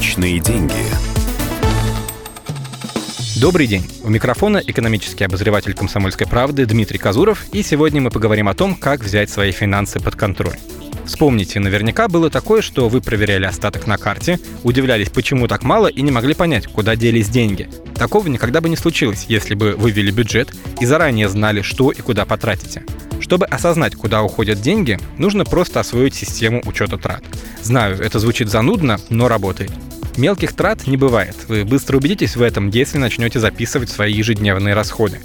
Личные 0.00 0.38
деньги. 0.40 0.72
Добрый 3.38 3.66
день. 3.66 3.86
У 4.02 4.08
микрофона 4.08 4.62
экономический 4.66 5.24
обозреватель 5.24 5.74
«Комсомольской 5.74 6.26
правды» 6.26 6.64
Дмитрий 6.64 6.96
Казуров, 6.96 7.44
и 7.52 7.62
сегодня 7.62 8.00
мы 8.00 8.08
поговорим 8.08 8.48
о 8.48 8.54
том, 8.54 8.76
как 8.76 9.04
взять 9.04 9.28
свои 9.28 9.52
финансы 9.52 10.00
под 10.00 10.16
контроль. 10.16 10.56
Вспомните, 11.04 11.60
наверняка 11.60 12.08
было 12.08 12.30
такое, 12.30 12.62
что 12.62 12.88
вы 12.88 13.02
проверяли 13.02 13.44
остаток 13.44 13.86
на 13.86 13.98
карте, 13.98 14.40
удивлялись, 14.62 15.10
почему 15.10 15.46
так 15.48 15.64
мало, 15.64 15.88
и 15.88 16.00
не 16.00 16.10
могли 16.10 16.32
понять, 16.32 16.66
куда 16.66 16.96
делись 16.96 17.28
деньги. 17.28 17.68
Такого 17.94 18.26
никогда 18.28 18.62
бы 18.62 18.70
не 18.70 18.76
случилось, 18.76 19.26
если 19.28 19.54
бы 19.54 19.74
вы 19.76 19.90
ввели 19.90 20.10
бюджет 20.10 20.48
и 20.80 20.86
заранее 20.86 21.28
знали, 21.28 21.60
что 21.60 21.90
и 21.90 22.00
куда 22.00 22.24
потратите. 22.24 22.84
Чтобы 23.20 23.44
осознать, 23.44 23.96
куда 23.96 24.22
уходят 24.22 24.62
деньги, 24.62 24.98
нужно 25.18 25.44
просто 25.44 25.78
освоить 25.78 26.14
систему 26.14 26.62
учета 26.64 26.96
трат. 26.96 27.22
Знаю, 27.62 28.00
это 28.00 28.18
звучит 28.18 28.48
занудно, 28.48 28.98
но 29.10 29.28
работает. 29.28 29.70
Мелких 30.16 30.52
трат 30.54 30.86
не 30.86 30.96
бывает. 30.96 31.36
Вы 31.48 31.64
быстро 31.64 31.96
убедитесь 31.96 32.36
в 32.36 32.42
этом, 32.42 32.70
если 32.70 32.98
начнете 32.98 33.38
записывать 33.40 33.90
свои 33.90 34.12
ежедневные 34.12 34.74
расходы. 34.74 35.20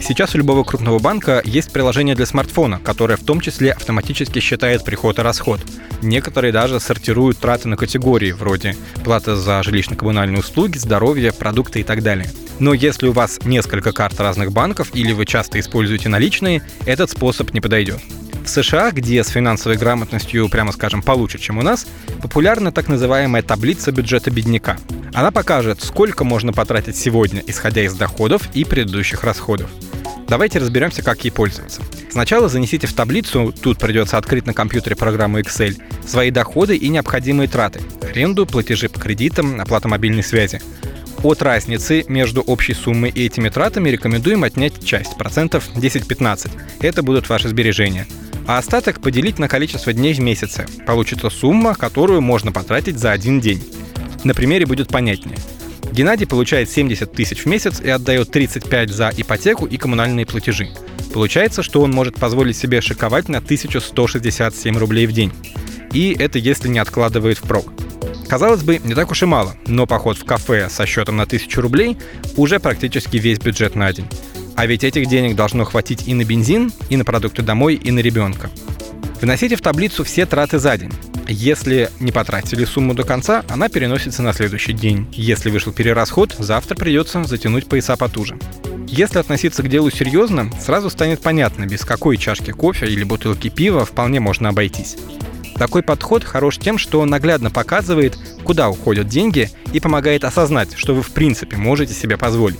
Сейчас 0.00 0.34
у 0.34 0.38
любого 0.38 0.62
крупного 0.62 0.98
банка 1.00 1.42
есть 1.44 1.72
приложение 1.72 2.14
для 2.14 2.24
смартфона, 2.24 2.78
которое 2.78 3.16
в 3.16 3.24
том 3.24 3.40
числе 3.40 3.72
автоматически 3.72 4.38
считает 4.38 4.84
приход 4.84 5.18
и 5.18 5.22
расход. 5.22 5.60
Некоторые 6.02 6.52
даже 6.52 6.78
сортируют 6.78 7.38
траты 7.38 7.68
на 7.68 7.76
категории, 7.76 8.30
вроде 8.30 8.76
плата 9.04 9.36
за 9.36 9.60
жилищно-коммунальные 9.60 10.38
услуги, 10.38 10.78
здоровье, 10.78 11.32
продукты 11.32 11.80
и 11.80 11.82
так 11.82 12.02
далее. 12.02 12.30
Но 12.60 12.74
если 12.74 13.08
у 13.08 13.12
вас 13.12 13.40
несколько 13.44 13.92
карт 13.92 14.20
разных 14.20 14.52
банков 14.52 14.90
или 14.94 15.12
вы 15.12 15.26
часто 15.26 15.58
используете 15.58 16.08
наличные, 16.08 16.62
этот 16.86 17.10
способ 17.10 17.52
не 17.52 17.60
подойдет. 17.60 18.00
США, 18.48 18.90
где 18.90 19.22
с 19.22 19.28
финансовой 19.28 19.76
грамотностью, 19.76 20.48
прямо 20.48 20.72
скажем, 20.72 21.02
получше, 21.02 21.38
чем 21.38 21.58
у 21.58 21.62
нас, 21.62 21.86
популярна 22.22 22.72
так 22.72 22.88
называемая 22.88 23.42
таблица 23.42 23.92
бюджета 23.92 24.30
бедняка. 24.30 24.76
Она 25.14 25.30
покажет, 25.30 25.82
сколько 25.82 26.24
можно 26.24 26.52
потратить 26.52 26.96
сегодня, 26.96 27.42
исходя 27.46 27.82
из 27.82 27.94
доходов 27.94 28.48
и 28.54 28.64
предыдущих 28.64 29.24
расходов. 29.24 29.70
Давайте 30.28 30.58
разберемся, 30.58 31.02
как 31.02 31.24
ей 31.24 31.30
пользоваться. 31.30 31.80
Сначала 32.10 32.48
занесите 32.48 32.86
в 32.86 32.92
таблицу, 32.92 33.54
тут 33.62 33.78
придется 33.78 34.18
открыть 34.18 34.46
на 34.46 34.52
компьютере 34.52 34.94
программу 34.94 35.40
Excel, 35.40 35.80
свои 36.06 36.30
доходы 36.30 36.76
и 36.76 36.88
необходимые 36.88 37.48
траты. 37.48 37.80
Аренду, 38.02 38.44
платежи 38.44 38.88
по 38.88 39.00
кредитам, 39.00 39.60
оплата 39.60 39.88
мобильной 39.88 40.22
связи. 40.22 40.60
От 41.22 41.42
разницы 41.42 42.04
между 42.08 42.42
общей 42.42 42.74
суммой 42.74 43.10
и 43.10 43.24
этими 43.24 43.48
тратами 43.48 43.88
рекомендуем 43.88 44.44
отнять 44.44 44.84
часть, 44.84 45.16
процентов 45.16 45.68
10-15. 45.74 46.50
Это 46.80 47.02
будут 47.02 47.28
ваши 47.28 47.48
сбережения. 47.48 48.06
А 48.48 48.56
остаток 48.56 49.02
поделить 49.02 49.38
на 49.38 49.46
количество 49.46 49.92
дней 49.92 50.14
в 50.14 50.20
месяце. 50.20 50.64
Получится 50.86 51.28
сумма, 51.28 51.74
которую 51.74 52.22
можно 52.22 52.50
потратить 52.50 52.98
за 52.98 53.12
один 53.12 53.40
день. 53.40 53.62
На 54.24 54.32
примере 54.32 54.64
будет 54.64 54.88
понятнее. 54.88 55.36
Геннадий 55.92 56.26
получает 56.26 56.70
70 56.70 57.12
тысяч 57.12 57.44
в 57.44 57.46
месяц 57.46 57.78
и 57.78 57.90
отдает 57.90 58.30
35 58.30 58.88
за 58.88 59.12
ипотеку 59.14 59.66
и 59.66 59.76
коммунальные 59.76 60.24
платежи. 60.24 60.70
Получается, 61.12 61.62
что 61.62 61.82
он 61.82 61.90
может 61.90 62.14
позволить 62.14 62.56
себе 62.56 62.80
шиковать 62.80 63.28
на 63.28 63.36
1167 63.36 64.78
рублей 64.78 65.06
в 65.06 65.12
день. 65.12 65.30
И 65.92 66.16
это 66.18 66.38
если 66.38 66.68
не 66.68 66.78
откладывает 66.78 67.36
впрок. 67.36 67.70
Казалось 68.28 68.62
бы, 68.62 68.80
не 68.82 68.94
так 68.94 69.10
уж 69.10 69.22
и 69.22 69.26
мало, 69.26 69.56
но 69.66 69.86
поход 69.86 70.16
в 70.16 70.24
кафе 70.24 70.70
со 70.70 70.86
счетом 70.86 71.18
на 71.18 71.24
1000 71.24 71.60
рублей 71.60 71.98
уже 72.38 72.60
практически 72.60 73.18
весь 73.18 73.40
бюджет 73.40 73.74
на 73.74 73.92
день. 73.92 74.06
А 74.58 74.66
ведь 74.66 74.82
этих 74.82 75.06
денег 75.06 75.36
должно 75.36 75.64
хватить 75.64 76.08
и 76.08 76.14
на 76.14 76.24
бензин, 76.24 76.72
и 76.88 76.96
на 76.96 77.04
продукты 77.04 77.42
домой, 77.42 77.76
и 77.76 77.92
на 77.92 78.00
ребенка. 78.00 78.50
Вносите 79.20 79.54
в 79.54 79.60
таблицу 79.60 80.02
все 80.02 80.26
траты 80.26 80.58
за 80.58 80.76
день. 80.76 80.90
Если 81.28 81.90
не 82.00 82.10
потратили 82.10 82.64
сумму 82.64 82.92
до 82.92 83.04
конца, 83.04 83.44
она 83.48 83.68
переносится 83.68 84.20
на 84.20 84.32
следующий 84.32 84.72
день. 84.72 85.06
Если 85.12 85.48
вышел 85.50 85.72
перерасход, 85.72 86.34
завтра 86.40 86.74
придется 86.74 87.22
затянуть 87.22 87.68
пояса 87.68 87.96
потуже. 87.96 88.36
Если 88.88 89.20
относиться 89.20 89.62
к 89.62 89.68
делу 89.68 89.92
серьезно, 89.92 90.50
сразу 90.60 90.90
станет 90.90 91.20
понятно, 91.20 91.64
без 91.66 91.84
какой 91.84 92.16
чашки 92.16 92.50
кофе 92.50 92.88
или 92.88 93.04
бутылки 93.04 93.50
пива 93.50 93.84
вполне 93.84 94.18
можно 94.18 94.48
обойтись. 94.48 94.96
Такой 95.54 95.84
подход 95.84 96.24
хорош 96.24 96.58
тем, 96.58 96.78
что 96.78 96.98
он 96.98 97.10
наглядно 97.10 97.52
показывает, 97.52 98.18
куда 98.42 98.68
уходят 98.68 99.06
деньги 99.06 99.50
и 99.72 99.78
помогает 99.78 100.24
осознать, 100.24 100.70
что 100.74 100.96
вы 100.96 101.02
в 101.02 101.10
принципе 101.10 101.56
можете 101.56 101.94
себе 101.94 102.16
позволить. 102.16 102.58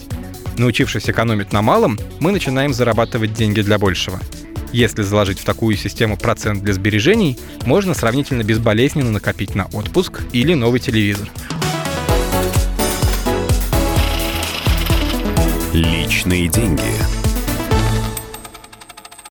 Научившись 0.58 1.08
экономить 1.08 1.52
на 1.52 1.62
малом, 1.62 1.98
мы 2.20 2.32
начинаем 2.32 2.74
зарабатывать 2.74 3.32
деньги 3.32 3.62
для 3.62 3.78
большего– 3.78 4.20
если 4.72 5.02
заложить 5.02 5.40
в 5.40 5.44
такую 5.44 5.76
систему 5.76 6.16
процент 6.16 6.62
для 6.62 6.74
сбережений, 6.74 7.38
можно 7.64 7.94
сравнительно 7.94 8.42
безболезненно 8.42 9.10
накопить 9.10 9.54
на 9.54 9.66
отпуск 9.66 10.20
или 10.32 10.54
новый 10.54 10.80
телевизор. 10.80 11.28
Личные 15.72 16.48
деньги. 16.48 17.17